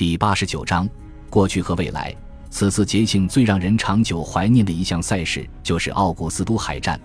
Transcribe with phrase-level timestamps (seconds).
[0.00, 0.88] 第八十九章：
[1.28, 2.10] 过去和未来。
[2.48, 6.98] 此次节庆最让人长久怀念的一项赛事，就是奥古斯都海战，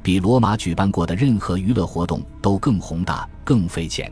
[0.00, 4.08] 比罗马举办过的任何娱乐活动都更宏大、更费钱。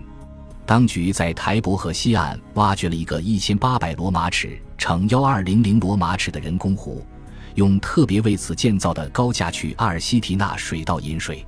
[0.66, 7.06] 当局在台伯河西岸挖掘了一个一千八百罗马尺乘幺二零零罗马尺的人工湖，
[7.54, 11.46] 用特别为此建造的高架渠阿尔西提纳水道引水。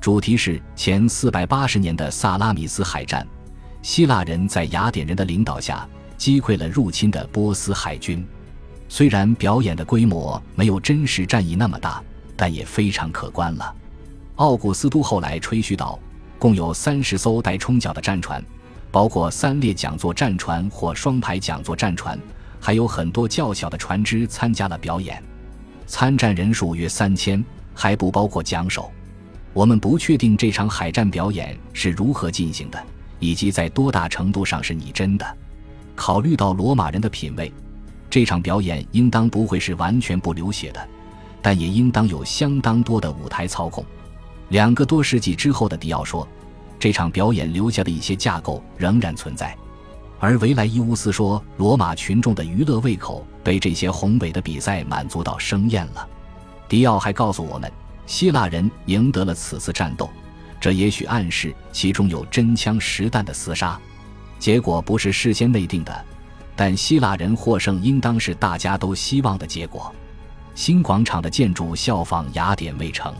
[0.00, 3.26] 主题是前四百八十年的萨拉米斯海战，
[3.82, 5.84] 希腊人在雅典人的领导下
[6.20, 8.22] 击溃了入侵的波斯海军。
[8.90, 12.02] 虽然表演的规模没有真实战役那么大，
[12.36, 13.74] 但也非常可观了。
[14.34, 15.98] 奥古斯都后来吹嘘道。
[16.38, 18.42] 共有三十艘带冲角的战船，
[18.90, 22.18] 包括三列讲座战船或双排讲座战船，
[22.58, 25.22] 还有很多较小的船只参加了表演。
[25.86, 27.42] 参战人数约三千，
[27.74, 28.90] 还不包括桨手。
[29.54, 32.82] 我们不确定这场海战表演是如何进行的，
[33.18, 35.36] 以及在多大程度上是拟真的。
[35.94, 37.52] 考虑到罗马人的品味，
[38.08, 40.88] 这场表演应当不会是完全不流血的，
[41.42, 43.84] 但也应当有相当多的舞台操控。
[44.48, 46.26] 两个多世纪之后的迪奥说，
[46.78, 49.56] 这场表演留下的一些架构仍然存在，
[50.18, 56.08] 而维莱伊乌斯说，罗马群众的娱乐胃口被这些宏伟的比赛满足到生厌了。
[56.68, 57.70] 迪奥还告诉我们，
[58.06, 60.10] 希腊人赢得了此次战斗，
[60.60, 63.80] 这也许暗示其中有真枪实弹的厮杀，
[64.40, 66.04] 结果不是事先内定的，
[66.56, 69.94] 但希腊人获胜应当是大家都希望的结果。
[70.56, 73.14] 新广场的建筑效仿雅典卫城。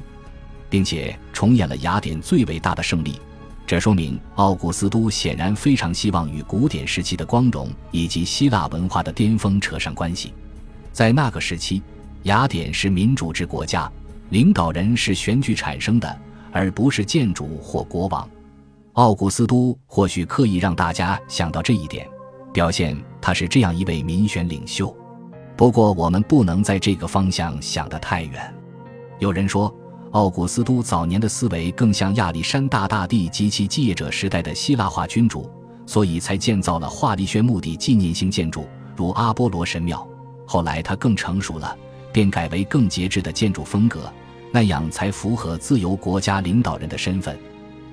[0.70, 3.20] 并且重演了雅典最伟大的胜利，
[3.66, 10.32] 这说明奥古斯都显然非常希望与古典时期的光荣以及希腊文化的巅峰扯上关系。
[10.92, 11.82] 在那个时期，
[12.22, 13.90] 雅典是民主制国家，
[14.30, 16.18] 领导人是选举产生的，
[16.52, 18.28] 而不是建主或国王。
[18.94, 22.08] 奥古斯都或许刻意让大家想到这一点，
[22.52, 24.94] 表现他是这样一位民选领袖。
[25.56, 28.54] 不过，我们不能在这个方向想得太远。
[29.18, 29.74] 有人说。
[30.12, 35.48] 奥古斯都早年的思维更像亚历山大大帝及其继业者时代的希腊化君主，
[35.86, 38.66] 所以才建造了华丽炫目的纪念性建筑，
[38.96, 40.04] 如阿波罗神庙。
[40.44, 41.78] 后来他更成熟了，
[42.12, 44.12] 便改为更节制的建筑风格，
[44.50, 47.38] 那样才符合自由国家领导人的身份。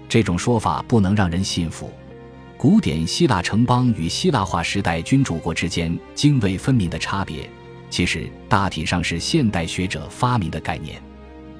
[0.09, 1.91] 这种说法不能让人信服。
[2.57, 7.49] 古典希腊城邦与希腊化时代君主国之间泾渭分明的差别，
[7.89, 11.01] 其实大体上是现代学者发明的概念。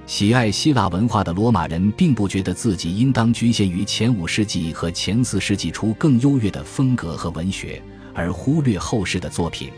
[0.08, 7.82] 喜爱希腊文化的罗马人并不觉得自己应当局限于前五世纪和前四世纪初更优越的风格和文学，
[8.14, 9.70] 而忽略后世的作品。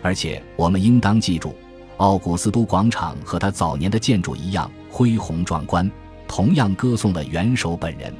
[0.00, 1.54] 而且，我们应当记住，
[1.98, 5.88] 奥古斯都广场和他早年的建筑一样恢宏壮观，
[6.28, 8.14] 同样歌颂了元首本人。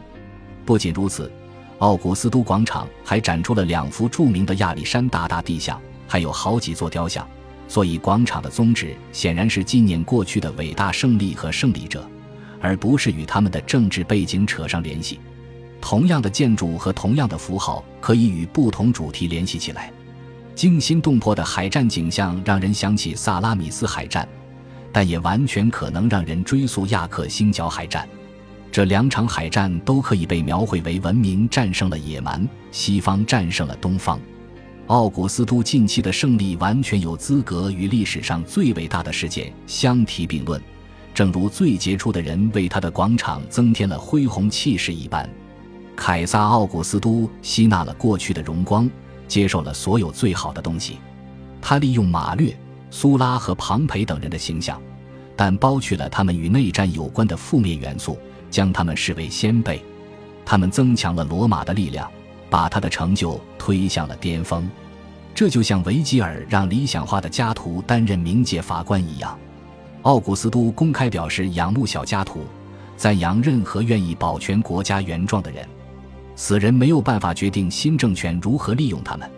[0.64, 1.30] 不仅如此，
[1.78, 7.24] 奥古斯都广场还展出了两幅著名的亚历山大大帝像，还有好几座雕像。
[7.68, 12.08] 所以，广场的宗旨显然是纪念过去的伟大胜利和胜利者，
[12.60, 15.20] 而不是与他们的政治背景扯上联系。
[15.80, 19.92] 同样的建筑和同样的符号可以与不同主题联系起来。
[20.54, 24.26] 惊心动魄的海战景象让人想起萨拉米斯海战，
[24.92, 28.08] 但也完全可能让人追溯亚克星角海战。
[28.70, 34.20] 这两场海战都可以被描绘为文明战胜了野蛮，西方战胜了东方。
[34.88, 40.60] 奥古斯都近期的胜利完全有资格与历史上最伟大的事件相提并论，
[41.12, 45.28] 正如最杰出的人为他的广场增添了恢宏气势一般。
[45.96, 48.88] 凯撒·奥古斯都吸纳了过去的荣光，
[49.26, 50.98] 接受了所有最好的东西。
[51.60, 52.56] 他利用马略、
[52.90, 54.80] 苏拉和庞培等人的形象，
[55.36, 58.18] 但剥去了他们与内战有关的负面元素，
[58.50, 59.82] 将他们视为先辈。
[60.44, 62.10] 他们增强了罗马的力量。
[62.50, 64.66] 把他的成就推向了巅峰，
[65.34, 69.38] 这就像维吉尔让理想化的加图担任冥界法官一样。
[70.00, 72.40] 奥古斯都公开表示仰慕小加图，
[72.96, 75.68] 赞扬任何愿意保全国家原状的人。
[76.36, 79.30] 死人没有办法决定新政权如何利用他们，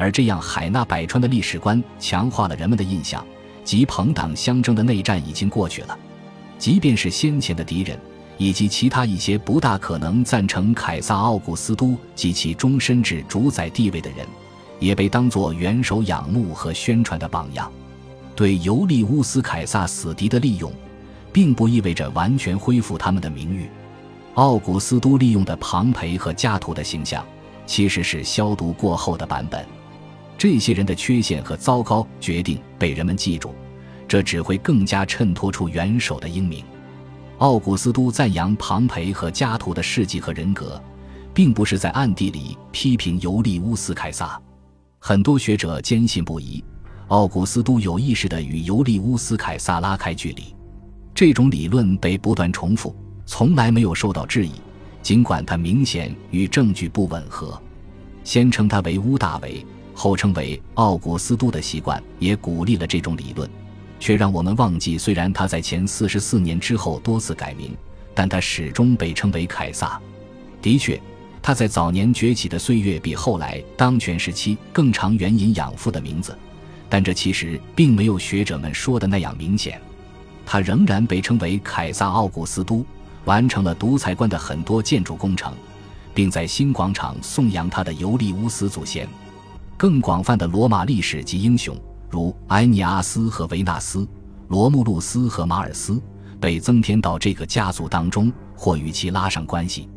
[0.00, 3.22] 而这样海纳百川的历史观强化了人们的印象，
[3.62, 5.98] 即朋党相争的内战已经过去了，
[6.58, 8.00] 即便是先前的敌人。
[8.38, 14.26] 以及其他一些不大可能赞成凯撒·奥古斯都及其终身制主宰地位的人，
[14.78, 17.70] 也被当作元首仰慕和宣传的榜样。
[18.34, 20.72] 对尤利乌斯·凯撒死敌的利用，
[21.30, 23.68] 并不意味着完全恢复他们的名誉。
[24.36, 27.22] 奥古斯都利用的庞培和加图的形象，
[27.66, 29.66] 其实是消毒过后的版本。
[30.40, 33.54] 这些人的缺陷和糟糕决定被人们记住，
[34.08, 36.64] 这只会更加衬托出元首的英明。
[37.40, 40.82] 奥古斯都赞扬庞培和加图的事迹和人格，
[41.34, 44.40] 并不是在暗地里批评尤利乌斯·凯撒。
[44.98, 46.64] 很多学者坚信不疑，
[47.08, 50.56] 奥古斯都有意识地与尤利乌斯·凯撒拉开距离。
[51.14, 52.96] 这种理论被不断重复，
[53.26, 54.52] 从来没有受到质疑，
[55.02, 57.60] 尽管它明显与证据不吻合。
[58.24, 59.62] 先称他为乌大维，
[60.00, 63.46] 后称为奥古斯都的习惯，也鼓励了这种理论，
[63.98, 67.76] 却让我们忘记，虽然他在前四十四年之后多次改名，
[68.14, 70.00] 但他始终被称为凯撒。
[70.62, 70.98] 的确。
[71.42, 76.36] 他在早年崛起的岁月比后来当权时期更常援引养父的名字，
[76.88, 79.80] 但这其实并没有学者们说的那样明显。
[80.44, 82.84] 他仍然被称为凯撒奥古斯都，
[83.24, 85.54] 完成了独裁官的很多建筑工程，
[86.12, 89.08] 并在新广场颂扬他的尤利乌斯祖先。
[89.80, 91.74] 更广泛的罗马历史及英雄，
[92.10, 94.06] 如埃尼阿斯和维纳斯、
[94.48, 95.98] 罗慕路斯和马尔斯，
[96.38, 99.88] 被增添到这个家族当中，或与其拉上关系。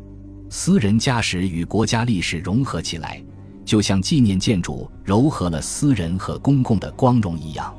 [0.48, 3.22] 私人家史与国家历史融合起来，
[3.62, 7.70] 就像纪念建筑糅合了私人和公共的光荣一样。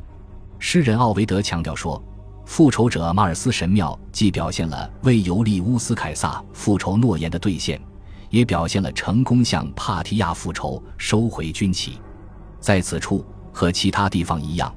[0.59, 1.99] 诗人奥维德强调说
[2.45, 7.81] ：“复仇者马尔斯神庙既表现了为尤利乌斯·凯撒复仇诺言的兑现，
[8.29, 11.99] 也表现了成功向帕提亚复仇、收回军旗。
[12.59, 14.73] 在此处和其他地方一样，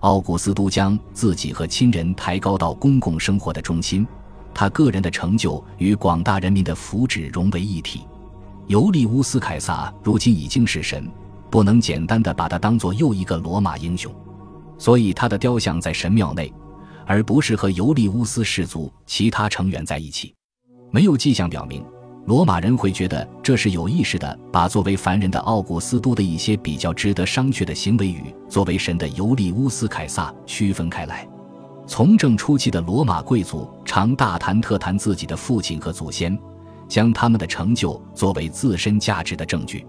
[0.00, 4.06] 奥古斯都将自己和亲人抬高到公共生活的中心。”
[4.52, 8.06] 他个人的成就与广大人民的福祉融为一体。
[8.66, 11.08] 尤利乌斯·凯撒如今已经是神，
[11.48, 14.12] 不能简单的把他当做又一个罗马英雄，
[14.76, 16.52] 所以他的雕像在神庙内，
[17.06, 20.34] 而不是和尤利乌斯氏族其他成员在一起。
[20.90, 21.84] 没有迹象表明，
[22.26, 31.26] 罗马人会觉得这是有意识的，把作为凡人的奥古斯都的一些比较值得商榷的行为与作为神的尤利乌斯·凯撒区分开来。
[31.86, 36.38] 从政初期的罗马贵族常大谈特谈自己的父亲和祖先，
[36.86, 39.84] 将他们的成就作为自身价值的证据。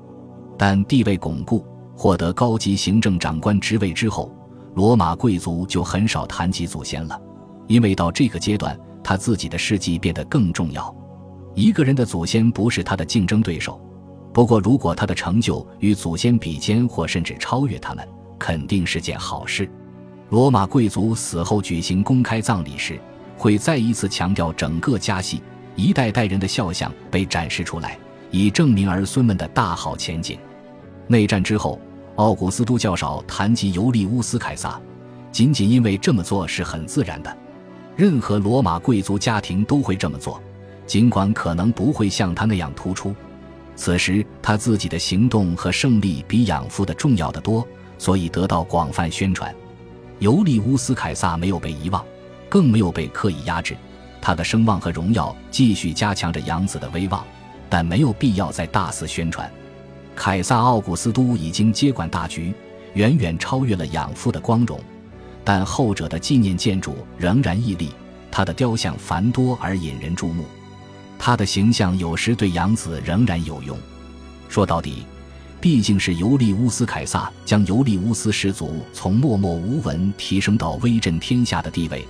[0.58, 1.64] 但地位巩固、
[1.96, 4.34] 获得高级行政长官职位之后，
[4.74, 7.22] 罗马贵族就很少谈及祖先了，
[7.68, 10.96] 因为到这个阶段，他自己的事迹变得更重要。
[11.54, 13.80] 一个人的祖先不是他的竞争对手，
[14.34, 18.08] 不过如果他的成就与祖先比肩或甚至超越他们，
[18.40, 19.70] 肯定是件好事。
[20.30, 23.00] 罗马贵族死后举行公开葬礼时，
[23.38, 25.42] 会再一次强调整个家系
[25.76, 27.98] 一代代人的肖像被展示出来，
[28.30, 30.40] 以证明儿孙们的大好前景。
[31.08, 31.82] 内战之后，
[32.16, 34.80] 奥古斯都较少谈及尤利乌斯·凯撒，
[35.34, 37.38] 仅仅因为这么做是很自然的。
[37.98, 40.42] 任何罗马贵族家庭都会这么做，
[40.92, 43.16] 尽管可能不会像他那样突出。
[43.78, 47.66] 此时他自己的行动和胜利比养父的重要的多，
[47.98, 49.56] 所以得到广泛宣传。
[50.20, 52.04] 尤利乌斯·凯撒没有被遗忘，
[52.50, 53.78] 更没有被刻意压制，
[54.22, 57.26] 他的声望和荣耀继续加强着养子的威望，
[57.70, 59.50] 但没有必要再大肆宣传。
[60.14, 62.54] 凯撒·奥古斯都已经接管大局，
[62.96, 64.78] 远远超越了养父的光荣，
[65.46, 67.92] 但后者的纪念建筑仍然屹立，
[68.30, 70.44] 他的雕像繁多而引人注目，
[71.24, 73.78] 他的形象有时对养子仍然有用。
[74.50, 75.06] 说到底。
[75.62, 82.04] 毕竟是尤利乌斯·凯撒将尤利乌斯氏族从默默无闻提升到威震天下的地位，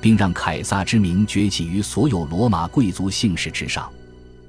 [0.00, 3.90] 并让凯撒之名崛起于所有罗马贵族姓氏之上。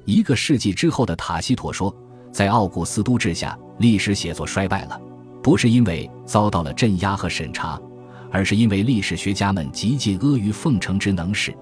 [0.04, 1.92] 一个世纪之后的塔西佗说，
[2.30, 5.00] 在奥古斯都治下，历史写作衰败了，
[5.42, 7.76] 不是因为遭到了镇压和审查，
[8.30, 11.52] 而是因为历史学家们极尽阿谀奉承之能事。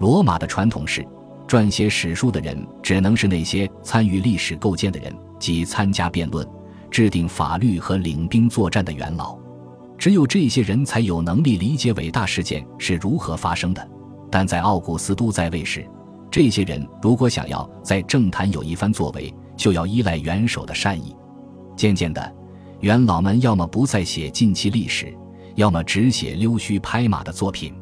[0.00, 1.02] 罗马的传统是，
[1.46, 5.14] 撰写史书的人只能是那些参与历史构建的人。
[5.38, 6.48] 即参加辩论、
[6.90, 9.38] 制定法律和领兵作战的元老，
[9.98, 13.88] 只有这些人才有能力理解伟大事件是如何发生的。
[14.30, 15.86] 但在奥古斯都在位时，
[16.30, 21.14] 这些人如果想要在政坛有一番作为，就要依赖元首的善意。
[21.76, 22.34] 渐渐的，
[22.80, 25.14] 元老们要么不再写近期历史，
[25.54, 27.74] 要么只写溜须拍马的作品。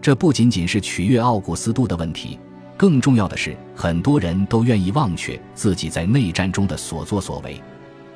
[0.00, 2.40] 这不仅仅是取悦奥古斯都的问题。
[2.78, 7.60] 更重要的是，很多人都愿意忘却自己在内战中的所作所为。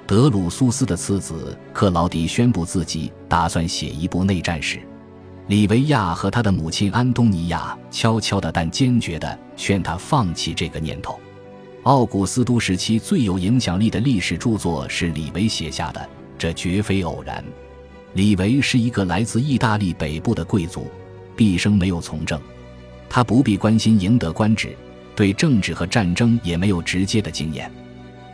[0.07, 4.81] 德鲁苏斯的次子克劳迪宣布自己打算写一部内战史，
[5.49, 11.19] 李维亚和他的母亲安东尼亚悄悄的但坚决的劝他放弃这个念头。
[11.83, 17.45] 奥古斯都时期最有影响力的历史著作是李维写下的，这绝非偶然。
[18.15, 20.87] 李维是一个来自意大利北部的贵族，
[21.35, 22.41] 毕生没有从政。
[23.15, 24.75] 他不必关心赢得官职，
[25.15, 27.71] 对政治和战争也没有直接的经验。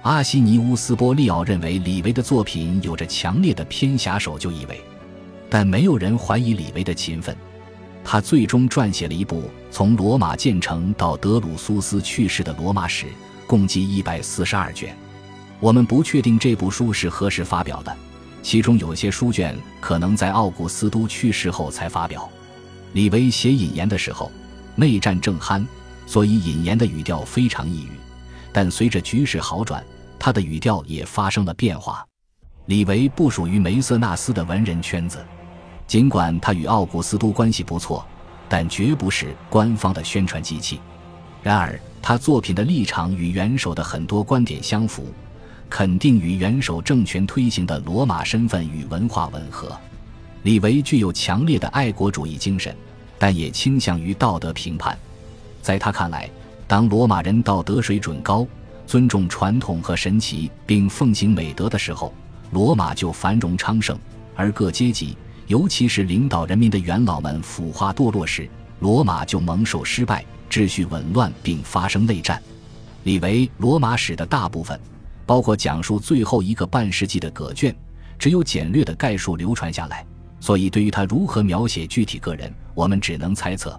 [0.03, 4.81] 阿西尼乌斯·波利奥认为李维的作品有着强烈的偏狭守旧意味，
[5.51, 7.37] 但没有人怀疑李维的勤奋。
[8.05, 13.07] 他最终撰写了一部从罗马建成到德鲁苏斯去世的罗马史，
[13.49, 14.97] 共计一百四十二卷。
[15.59, 17.93] 我们不确定这部书是何时发表的，
[18.45, 22.31] 其中有些书卷可能在奥古斯都去世后才发表。
[22.93, 24.31] 李维写引言的时候，
[24.79, 25.67] 内战正酣，
[26.07, 27.91] 所以引言的语调非常抑郁。
[28.53, 29.85] 但随着局势好转，
[30.21, 32.07] 他的语调也发生了变化。
[32.67, 35.19] 李维不属于梅瑟纳斯的文人圈子，
[35.89, 38.07] 尽管他与奥古斯都关系不错，
[38.49, 40.81] 但绝不是官方的宣传机器。
[41.43, 45.13] 然而，他作品的立场与元首的很多观点相符。
[45.71, 49.79] 肯定与元首政权推行的罗马身份与文化吻合。
[50.45, 52.75] 李维具有强烈的爱国主义精神，
[53.19, 54.97] 但也倾向于道德评判。
[55.61, 56.31] 在他看来，
[56.67, 58.47] 当罗马人道德水准高、
[58.87, 62.15] 尊重传统和神奇，并奉行美德的时候，
[62.53, 63.97] 罗马就繁荣昌盛；
[64.35, 68.49] 而各阶级，尤其是领导人民的元老们腐化堕落时，
[68.81, 72.43] 罗马就蒙受失败、秩序紊乱并发生内战。
[73.05, 74.79] 李维《罗马史》的大部分。
[75.27, 77.77] 包括讲述最后一个半世纪的葛卷，
[78.19, 80.03] 只有简略的概述流传下来，
[80.41, 83.77] 所以对于他如何描写具体个人，我们只能猜测。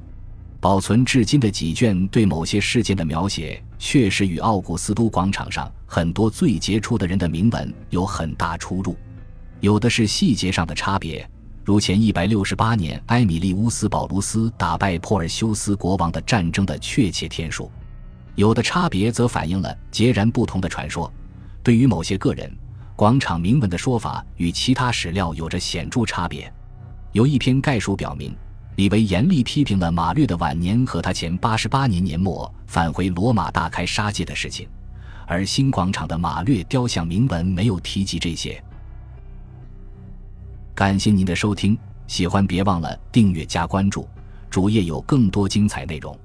[0.59, 8.97] 保存至今的几卷对某些事件的描写，确实与奥古斯都广场上很多最杰出的人的铭文有很大出入。
[9.61, 11.25] 有的是细节上的差别，
[11.63, 17.71] 如前一百六十八年埃米利乌斯·保卢斯打败珀尔修斯国王的战争的确切天数；
[18.35, 21.09] 有的差别则反映了截然不同的传说。
[21.63, 22.53] 对于某些个人，
[22.97, 26.53] 广场铭文的说法与其他史料有着显著差别。
[27.13, 28.35] 有一篇概述表明，
[28.79, 34.69] 李维严厉批评了马略的晚年和他前八十八年年末返回罗马大开杀戒的事情，
[35.27, 38.63] 而新广场的马略雕像铭文没有提及这些。
[40.73, 44.07] 感谢您的收听，喜欢别忘了订阅加关注，
[44.49, 46.17] 主页有更多精彩内容。